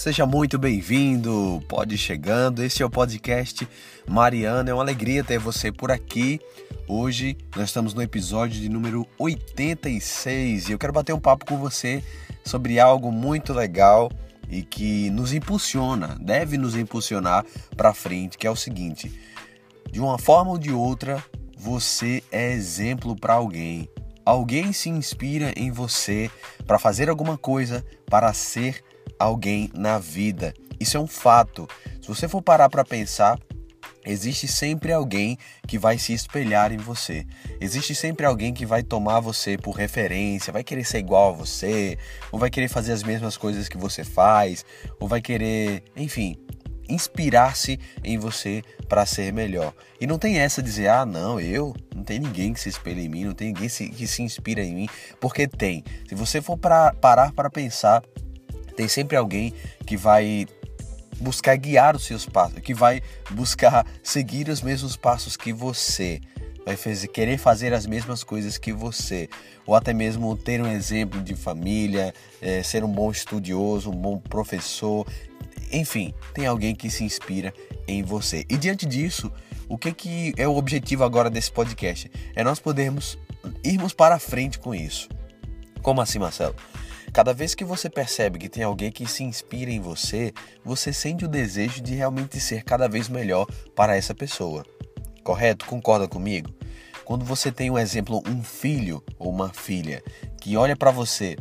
Seja 0.00 0.24
muito 0.24 0.58
bem-vindo, 0.58 1.62
pode 1.68 1.98
chegando. 1.98 2.62
Este 2.62 2.82
é 2.82 2.86
o 2.86 2.88
podcast 2.88 3.68
Mariana. 4.08 4.70
É 4.70 4.72
uma 4.72 4.82
alegria 4.82 5.22
ter 5.22 5.38
você 5.38 5.70
por 5.70 5.90
aqui. 5.90 6.40
Hoje 6.88 7.36
nós 7.54 7.66
estamos 7.66 7.92
no 7.92 8.00
episódio 8.00 8.58
de 8.58 8.70
número 8.70 9.06
86 9.18 10.70
e 10.70 10.72
eu 10.72 10.78
quero 10.78 10.94
bater 10.94 11.12
um 11.12 11.20
papo 11.20 11.44
com 11.44 11.58
você 11.58 12.02
sobre 12.42 12.80
algo 12.80 13.12
muito 13.12 13.52
legal 13.52 14.10
e 14.48 14.62
que 14.62 15.10
nos 15.10 15.34
impulsiona, 15.34 16.16
deve 16.18 16.56
nos 16.56 16.74
impulsionar 16.74 17.44
para 17.76 17.92
frente, 17.92 18.38
que 18.38 18.46
é 18.46 18.50
o 18.50 18.56
seguinte: 18.56 19.12
de 19.92 20.00
uma 20.00 20.18
forma 20.18 20.52
ou 20.52 20.58
de 20.58 20.72
outra, 20.72 21.22
você 21.58 22.24
é 22.32 22.50
exemplo 22.52 23.14
para 23.14 23.34
alguém. 23.34 23.86
Alguém 24.24 24.72
se 24.72 24.88
inspira 24.88 25.52
em 25.54 25.70
você 25.70 26.30
para 26.66 26.78
fazer 26.78 27.10
alguma 27.10 27.36
coisa, 27.36 27.84
para 28.06 28.32
ser 28.32 28.82
alguém 29.18 29.70
na 29.74 29.98
vida. 29.98 30.54
Isso 30.78 30.96
é 30.96 31.00
um 31.00 31.06
fato. 31.06 31.68
Se 32.00 32.08
você 32.08 32.28
for 32.28 32.40
parar 32.40 32.68
para 32.70 32.84
pensar, 32.84 33.38
existe 34.04 34.48
sempre 34.48 34.92
alguém 34.92 35.36
que 35.66 35.78
vai 35.78 35.98
se 35.98 36.12
espelhar 36.12 36.72
em 36.72 36.78
você. 36.78 37.26
Existe 37.60 37.94
sempre 37.94 38.24
alguém 38.24 38.54
que 38.54 38.64
vai 38.64 38.82
tomar 38.82 39.20
você 39.20 39.58
por 39.58 39.72
referência, 39.72 40.52
vai 40.52 40.64
querer 40.64 40.84
ser 40.84 40.98
igual 40.98 41.30
a 41.30 41.36
você, 41.36 41.98
ou 42.32 42.38
vai 42.38 42.50
querer 42.50 42.68
fazer 42.68 42.92
as 42.92 43.02
mesmas 43.02 43.36
coisas 43.36 43.68
que 43.68 43.76
você 43.76 44.04
faz, 44.04 44.64
ou 44.98 45.06
vai 45.06 45.20
querer, 45.20 45.82
enfim, 45.94 46.36
inspirar-se 46.88 47.78
em 48.02 48.18
você 48.18 48.62
para 48.88 49.06
ser 49.06 49.32
melhor. 49.32 49.72
E 50.00 50.06
não 50.06 50.18
tem 50.18 50.38
essa 50.38 50.62
de 50.62 50.68
dizer, 50.68 50.88
ah, 50.88 51.06
não, 51.06 51.38
eu, 51.38 51.74
não 51.94 52.02
tem 52.02 52.18
ninguém 52.18 52.52
que 52.52 52.60
se 52.60 52.68
espelhe 52.68 53.04
em 53.04 53.08
mim, 53.08 53.24
não 53.24 53.34
tem 53.34 53.48
ninguém 53.48 53.68
que 53.68 54.06
se 54.06 54.22
inspira 54.22 54.62
em 54.62 54.74
mim, 54.74 54.88
porque 55.20 55.46
tem. 55.46 55.84
Se 56.08 56.14
você 56.14 56.42
for 56.42 56.58
pra, 56.58 56.92
parar 56.94 57.32
para 57.32 57.48
pensar, 57.48 58.02
tem 58.76 58.88
sempre 58.88 59.16
alguém 59.16 59.52
que 59.86 59.96
vai 59.96 60.46
buscar 61.20 61.56
guiar 61.56 61.94
os 61.94 62.04
seus 62.04 62.26
passos, 62.26 62.60
que 62.60 62.72
vai 62.74 63.02
buscar 63.30 63.86
seguir 64.02 64.48
os 64.48 64.62
mesmos 64.62 64.96
passos 64.96 65.36
que 65.36 65.52
você, 65.52 66.20
vai 66.64 66.76
querer 67.12 67.38
fazer 67.38 67.74
as 67.74 67.86
mesmas 67.86 68.24
coisas 68.24 68.56
que 68.56 68.72
você, 68.72 69.28
ou 69.66 69.74
até 69.74 69.92
mesmo 69.92 70.34
ter 70.36 70.60
um 70.60 70.66
exemplo 70.66 71.20
de 71.20 71.34
família, 71.34 72.14
é, 72.40 72.62
ser 72.62 72.82
um 72.84 72.92
bom 72.92 73.10
estudioso, 73.10 73.90
um 73.90 73.96
bom 73.96 74.18
professor, 74.18 75.06
enfim, 75.72 76.12
tem 76.34 76.46
alguém 76.46 76.74
que 76.74 76.90
se 76.90 77.04
inspira 77.04 77.52
em 77.86 78.02
você. 78.02 78.44
E 78.48 78.56
diante 78.56 78.86
disso, 78.86 79.30
o 79.68 79.78
que, 79.78 79.92
que 79.92 80.34
é 80.36 80.48
o 80.48 80.56
objetivo 80.56 81.04
agora 81.04 81.30
desse 81.30 81.50
podcast? 81.50 82.10
É 82.34 82.42
nós 82.42 82.58
podermos 82.58 83.18
irmos 83.62 83.92
para 83.92 84.18
frente 84.18 84.58
com 84.58 84.74
isso. 84.74 85.08
Como 85.82 86.00
assim, 86.00 86.18
Marcelo? 86.18 86.54
Cada 87.12 87.34
vez 87.34 87.54
que 87.54 87.64
você 87.64 87.90
percebe 87.90 88.38
que 88.38 88.48
tem 88.48 88.62
alguém 88.62 88.92
que 88.92 89.06
se 89.06 89.24
inspira 89.24 89.70
em 89.70 89.80
você, 89.80 90.32
você 90.64 90.92
sente 90.92 91.24
o 91.24 91.28
desejo 91.28 91.82
de 91.82 91.94
realmente 91.94 92.38
ser 92.38 92.62
cada 92.62 92.88
vez 92.88 93.08
melhor 93.08 93.46
para 93.74 93.96
essa 93.96 94.14
pessoa. 94.14 94.64
Correto? 95.24 95.66
Concorda 95.66 96.06
comigo? 96.06 96.50
Quando 97.04 97.24
você 97.24 97.50
tem 97.50 97.68
um 97.68 97.78
exemplo, 97.78 98.22
um 98.26 98.44
filho 98.44 99.02
ou 99.18 99.30
uma 99.30 99.52
filha 99.52 100.02
que 100.40 100.56
olha 100.56 100.76
para 100.76 100.92
você 100.92 101.36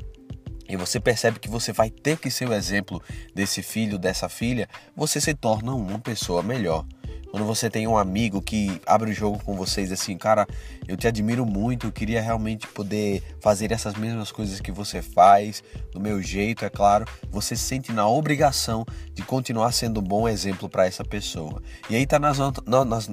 e 0.68 0.76
você 0.76 1.00
percebe 1.00 1.40
que 1.40 1.48
você 1.48 1.72
vai 1.72 1.92
ter 1.92 2.18
que 2.18 2.32
ser 2.32 2.50
o 2.50 2.54
exemplo 2.54 3.02
desse 3.36 3.62
filho, 3.62 4.00
dessa 4.00 4.28
filha, 4.28 4.68
você 4.96 5.22
se 5.22 5.34
torna 5.36 5.74
uma 5.74 6.00
pessoa 6.00 6.42
melhor. 6.42 6.86
Quando 7.32 7.46
você 7.46 7.70
tem 7.70 7.88
um 7.88 7.98
amigo 7.98 8.42
que 8.42 8.82
abre 8.86 9.12
o 9.12 9.14
jogo 9.14 9.40
com 9.44 9.56
vocês 9.56 9.92
assim, 9.92 10.18
cara, 10.18 10.48
eu 10.88 10.98
te 10.98 11.08
admiro 11.08 11.46
muito, 11.46 11.88
eu 11.88 11.92
queria 11.92 12.22
realmente 12.22 12.68
poder 12.68 13.22
fazer 13.40 13.72
essas 13.72 13.94
mesmas 13.96 14.32
coisas 14.32 14.60
que 14.60 14.72
você 14.72 15.02
faz, 15.02 15.64
do 15.92 16.00
meu 16.00 16.22
jeito, 16.22 16.66
é 16.66 16.70
claro, 16.70 17.06
você 17.30 17.56
se 17.56 17.64
sente 17.64 17.92
na 17.92 18.08
obrigação 18.08 18.84
de 19.14 19.22
continuar 19.22 19.72
sendo 19.72 20.00
um 20.00 20.04
bom 20.04 20.28
exemplo 20.28 20.68
para 20.68 20.88
essa 20.88 21.04
pessoa. 21.04 21.62
E 21.90 21.96
aí 21.96 22.06
tá 22.08 22.18
nas, 22.18 22.38
nas, 22.66 23.10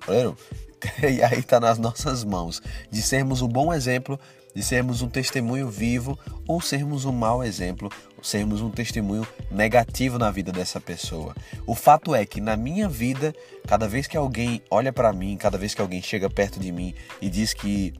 e 1.03 1.22
aí 1.22 1.42
tá 1.42 1.59
nas 1.59 1.78
nossas 1.78 2.25
mãos 2.25 2.60
de 2.91 3.03
sermos 3.03 3.42
um 3.42 3.48
bom 3.48 3.72
exemplo 3.72 4.19
de 4.56 4.62
sermos 4.62 5.03
um 5.03 5.09
testemunho 5.10 5.69
vivo 5.69 6.19
ou 6.48 6.62
sermos 6.62 7.04
um 7.04 7.12
mau 7.12 7.44
exemplo, 7.44 7.92
sermos 8.22 8.62
um 8.62 8.70
testemunho 8.70 9.28
negativo 9.50 10.19
na 10.19 10.31
vida 10.31 10.50
dessa 10.50 10.81
pessoa. 10.81 11.36
O 11.66 11.75
fato 11.75 12.15
é 12.15 12.25
que 12.25 12.41
na 12.41 12.56
minha 12.56 12.88
vida, 12.88 13.34
cada 13.69 13.86
vez 13.86 14.06
que 14.06 14.16
alguém 14.16 14.62
olha 14.70 14.94
para 14.94 15.12
mim, 15.12 15.36
cada 15.36 15.59
vez 15.59 15.75
que 15.75 15.82
alguém 15.82 16.00
chega 16.00 16.31
perto 16.31 16.59
de 16.59 16.72
mim 16.72 16.94
e 17.20 17.28
diz 17.28 17.53
que 17.53 17.92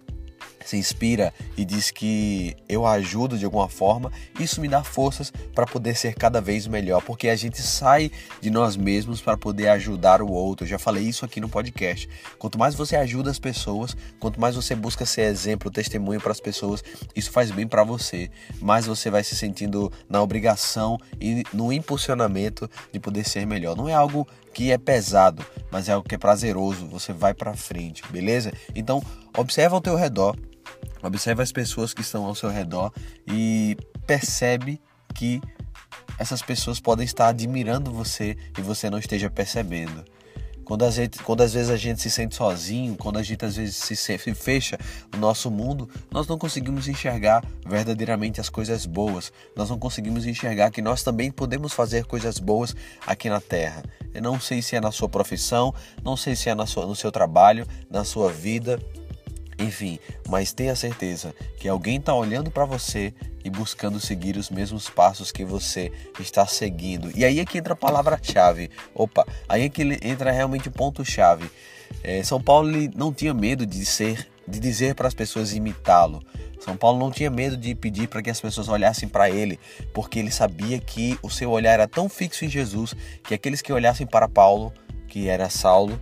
se 0.69 0.77
inspira 0.77 1.33
e 1.57 1.65
diz 1.65 1.91
que 1.91 2.57
eu 2.69 2.87
ajudo 2.87 3.39
de 3.39 3.45
alguma 3.45 3.69
forma, 3.69 4.11
isso 4.39 4.61
me 4.61 4.69
dá 4.69 4.83
forças 4.83 5.33
para 5.55 5.67
poder 5.67 5.97
ser 5.97 6.15
cada 6.15 6.41
vez 6.41 6.67
melhor, 6.67 7.03
porque 7.03 7.29
a 7.29 7.37
gente 7.37 7.63
sai 7.63 8.11
de 8.41 8.51
nós 8.51 8.77
mesmos 8.77 9.21
para 9.21 9.37
poder 9.37 9.69
ajudar 9.69 10.21
o 10.21 10.31
outro. 10.31 10.65
Eu 10.65 10.71
já 10.71 10.79
falei 10.79 11.05
isso 11.05 11.25
aqui 11.25 11.41
no 11.41 11.49
podcast. 11.49 12.09
Quanto 12.39 12.59
mais 12.59 12.75
você 12.75 12.97
ajuda 12.97 13.31
as 13.31 13.39
pessoas, 13.39 13.97
quanto 14.19 14.41
mais 14.41 14.57
você 14.57 14.75
busca 14.75 15.07
ser 15.07 15.23
exemplo, 15.23 15.71
testemunho 15.71 16.21
para 16.21 16.33
as 16.33 16.41
pessoas, 16.41 16.83
isso 17.15 17.31
faz 17.31 17.51
bem 17.51 17.67
para 17.67 17.85
você. 17.85 18.31
Mais 18.61 18.87
você 18.87 19.11
vai 19.11 19.23
se 19.23 19.37
sentindo 19.37 19.93
na 20.09 20.23
obrigação 20.23 20.99
e 21.21 21.43
no 21.53 21.73
impulsionamento 21.73 22.69
de 22.93 22.99
poder 22.99 23.25
ser 23.29 23.47
melhor. 23.47 23.77
Não 23.77 23.89
é 23.89 23.95
algo 23.95 24.27
que 24.53 24.71
é 24.73 24.79
pesado, 24.79 25.45
mas 25.71 25.89
é 25.89 25.93
algo 25.93 26.09
que 26.09 26.15
é 26.15 26.19
prazeroso. 26.19 26.87
Você 26.87 27.13
vai 27.13 27.35
para 27.35 27.55
frente, 27.55 28.03
beleza? 28.11 28.53
Então, 28.75 29.03
observa 29.37 29.77
ao 29.77 29.81
teu 29.81 29.95
redor 29.97 30.35
Observe 31.03 31.43
as 31.43 31.53
pessoas 31.53 31.95
que 31.95 32.01
estão 32.01 32.25
ao 32.25 32.35
seu 32.35 32.51
redor 32.51 32.93
e 33.27 33.77
percebe 34.07 34.81
que 35.15 35.41
essas 36.19 36.43
pessoas 36.43 36.81
podem 36.81 37.05
estar 37.05 37.29
admirando 37.29 37.93
você 37.93 38.37
e 38.59 38.63
você 38.63 38.89
não 38.89 38.99
esteja 38.99 39.31
percebendo. 39.31 40.05
Quando, 40.67 40.85
a 40.85 40.91
gente, 40.91 41.23
quando 41.23 41.43
às 41.43 41.53
vezes 41.53 41.71
a 41.71 41.77
gente 41.77 42.03
se 42.03 42.11
sente 42.11 42.35
sozinho, 42.35 42.97
quando 42.97 43.21
a 43.21 43.23
gente 43.23 43.45
às 43.45 43.55
vezes 43.55 43.77
se, 43.77 43.95
se 43.95 44.19
fecha 44.35 44.77
no 45.13 45.21
nosso 45.21 45.49
mundo, 45.49 45.89
nós 46.11 46.27
não 46.27 46.37
conseguimos 46.37 46.89
enxergar 46.89 47.45
verdadeiramente 47.65 48.41
as 48.41 48.49
coisas 48.49 48.85
boas. 48.85 49.33
Nós 49.55 49.71
não 49.71 49.79
conseguimos 49.79 50.27
enxergar 50.27 50.73
que 50.73 50.83
nós 50.83 51.05
também 51.05 51.31
podemos 51.31 51.73
fazer 51.73 52.05
coisas 52.05 52.41
boas 52.41 52.75
aqui 53.07 53.31
na 53.31 53.41
Terra. 53.41 53.85
Eu 54.13 54.21
não 54.21 54.41
sei 54.41 54.61
se 54.61 54.75
é 54.75 54.81
na 54.81 54.91
sua 54.91 55.09
profissão, 55.09 55.73
não 56.03 56.17
sei 56.17 56.35
se 56.35 56.49
é 56.49 56.55
na 56.55 56.67
sua, 56.67 56.85
no 56.85 56.97
seu 56.97 57.13
trabalho, 57.13 57.65
na 57.89 58.03
sua 58.03 58.33
vida, 58.33 58.81
enfim, 59.59 59.99
mas 60.29 60.53
tenha 60.53 60.77
certeza 60.77 61.35
que 61.57 61.69
alguém 61.69 61.97
está 61.97 62.15
olhando 62.15 62.51
para 62.51 62.65
você 62.65 63.15
e 63.43 63.49
buscando 63.49 63.99
seguir 63.99 64.37
os 64.37 64.51
mesmos 64.51 64.91
passos 64.91 65.33
que 65.33 65.45
você 65.45 65.91
está 66.21 66.47
seguindo. 66.47 67.11
E 67.17 67.25
aí 67.25 67.41
é 67.41 67.45
que 67.45 67.59
entra 67.59 67.73
a 67.73 67.77
palavra-chave. 67.77 68.71
Opa, 68.95 69.27
aí 69.49 69.63
é 69.63 69.69
que 69.69 69.83
entra 70.03 70.31
realmente 70.31 70.69
o 70.69 70.73
ponto-chave. 70.73 71.51
É, 72.03 72.23
São 72.23 72.43
Paulo 72.43 72.71
não 72.95 73.13
tinha 73.13 73.33
medo 73.33 73.65
de 73.65 73.85
ser, 73.85 74.29
de 74.47 74.61
dizer 74.61 74.95
para 74.95 75.09
as 75.09 75.15
pessoas 75.15 75.55
imitá-lo. 75.55 76.23
São 76.61 76.77
Paulo 76.77 76.99
não 76.99 77.11
tinha 77.11 77.31
medo 77.31 77.57
de 77.57 77.75
pedir 77.75 78.09
para 78.09 78.21
que 78.23 78.31
as 78.31 78.41
pessoas 78.41 78.69
olhassem 78.69 79.09
para 79.09 79.31
ele, 79.31 79.59
porque 79.95 80.19
ele 80.19 80.31
sabia 80.31 80.79
que 80.79 81.19
o 81.23 81.31
seu 81.31 81.51
olhar 81.51 81.75
era 81.75 81.87
tão 81.87 82.09
fixo 82.09 82.45
em 82.45 82.49
Jesus 82.49 82.95
que 83.23 83.35
aqueles 83.35 83.63
que 83.63 83.73
olhassem 83.73 84.07
para 84.07 84.29
Paulo, 84.29 84.73
que 85.07 85.29
era 85.29 85.49
Saulo, 85.49 86.01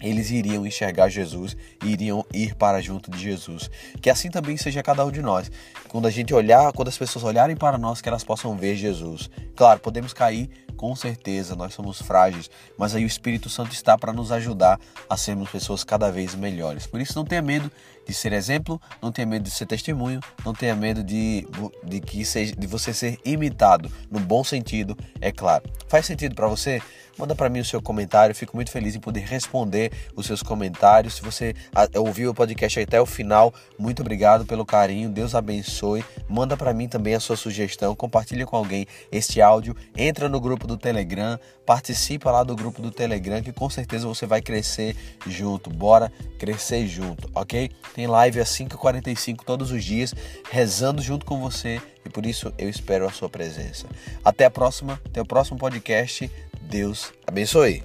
eles 0.00 0.30
iriam 0.30 0.66
enxergar 0.66 1.08
Jesus 1.08 1.56
e 1.84 1.88
iriam 1.88 2.24
ir 2.32 2.54
para 2.54 2.80
junto 2.80 3.10
de 3.10 3.18
Jesus. 3.18 3.70
Que 4.00 4.10
assim 4.10 4.30
também 4.30 4.56
seja 4.56 4.82
cada 4.82 5.04
um 5.04 5.10
de 5.10 5.22
nós. 5.22 5.50
Quando 5.88 6.06
a 6.06 6.10
gente 6.10 6.34
olhar, 6.34 6.72
quando 6.72 6.88
as 6.88 6.98
pessoas 6.98 7.24
olharem 7.24 7.56
para 7.56 7.78
nós, 7.78 8.00
que 8.00 8.08
elas 8.08 8.24
possam 8.24 8.56
ver 8.56 8.76
Jesus. 8.76 9.30
Claro, 9.54 9.80
podemos 9.80 10.12
cair, 10.12 10.50
com 10.76 10.94
certeza, 10.94 11.56
nós 11.56 11.72
somos 11.72 12.00
frágeis, 12.02 12.50
mas 12.76 12.94
aí 12.94 13.02
o 13.02 13.06
Espírito 13.06 13.48
Santo 13.48 13.72
está 13.72 13.96
para 13.96 14.12
nos 14.12 14.30
ajudar 14.30 14.78
a 15.08 15.16
sermos 15.16 15.50
pessoas 15.50 15.82
cada 15.82 16.10
vez 16.12 16.34
melhores. 16.34 16.86
Por 16.86 17.00
isso, 17.00 17.16
não 17.16 17.24
tenha 17.24 17.40
medo 17.40 17.72
de 18.06 18.14
ser 18.14 18.32
exemplo, 18.32 18.80
não 19.02 19.10
tenha 19.10 19.26
medo 19.26 19.42
de 19.42 19.50
ser 19.50 19.66
testemunho, 19.66 20.20
não 20.44 20.54
tenha 20.54 20.76
medo 20.76 21.02
de, 21.02 21.46
de, 21.82 22.00
que 22.00 22.24
seja, 22.24 22.54
de 22.54 22.66
você 22.66 22.92
ser 22.92 23.18
imitado, 23.24 23.90
no 24.10 24.20
bom 24.20 24.44
sentido, 24.44 24.96
é 25.20 25.32
claro. 25.32 25.64
Faz 25.88 26.06
sentido 26.06 26.34
para 26.34 26.46
você? 26.46 26.80
Manda 27.16 27.34
para 27.34 27.48
mim 27.48 27.60
o 27.60 27.64
seu 27.64 27.80
comentário, 27.80 28.34
fico 28.34 28.56
muito 28.56 28.70
feliz 28.70 28.94
em 28.94 29.00
poder 29.00 29.20
responder 29.20 29.92
os 30.14 30.26
seus 30.26 30.42
comentários. 30.42 31.14
Se 31.14 31.22
você 31.22 31.54
ouviu 31.94 32.30
o 32.30 32.34
podcast 32.34 32.80
até 32.80 33.00
o 33.00 33.06
final, 33.06 33.54
muito 33.78 34.02
obrigado 34.02 34.44
pelo 34.44 34.66
carinho, 34.66 35.08
Deus 35.08 35.34
abençoe. 35.34 36.04
Manda 36.28 36.56
para 36.56 36.74
mim 36.74 36.88
também 36.88 37.14
a 37.14 37.20
sua 37.20 37.36
sugestão, 37.36 37.94
compartilha 37.94 38.44
com 38.44 38.56
alguém 38.56 38.86
este 39.10 39.40
áudio, 39.40 39.76
entra 39.96 40.28
no 40.28 40.40
grupo 40.40 40.56
grupo 40.56 40.66
do 40.66 40.76
Telegram, 40.76 41.38
participa 41.66 42.30
lá 42.30 42.42
do 42.42 42.56
grupo 42.56 42.80
do 42.80 42.90
Telegram 42.90 43.42
que 43.42 43.52
com 43.52 43.68
certeza 43.70 44.06
você 44.06 44.26
vai 44.26 44.40
crescer 44.40 44.96
junto. 45.26 45.70
Bora 45.70 46.10
crescer 46.38 46.86
junto, 46.86 47.30
ok? 47.34 47.70
Tem 47.94 48.06
live 48.06 48.40
às 48.40 48.48
5h45 48.48 49.44
todos 49.44 49.70
os 49.70 49.84
dias, 49.84 50.14
rezando 50.50 51.02
junto 51.02 51.26
com 51.26 51.38
você 51.38 51.80
e 52.04 52.08
por 52.08 52.24
isso 52.24 52.52
eu 52.56 52.68
espero 52.68 53.06
a 53.06 53.12
sua 53.12 53.28
presença. 53.28 53.86
Até 54.24 54.44
a 54.44 54.50
próxima, 54.50 55.00
até 55.04 55.20
o 55.20 55.26
próximo 55.26 55.58
podcast. 55.58 56.30
Deus 56.66 57.12
abençoe. 57.26 57.82